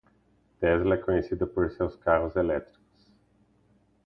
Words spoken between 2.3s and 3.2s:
elétricos.